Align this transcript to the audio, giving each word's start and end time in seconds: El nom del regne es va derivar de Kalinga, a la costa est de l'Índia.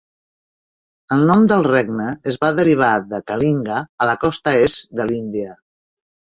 El 1.15 1.25
nom 1.31 1.43
del 1.51 1.65
regne 1.67 2.07
es 2.31 2.39
va 2.45 2.49
derivar 2.61 2.89
de 3.11 3.19
Kalinga, 3.33 3.77
a 4.05 4.09
la 4.13 4.17
costa 4.25 4.55
est 4.71 4.91
de 5.03 5.07
l'Índia. 5.13 5.55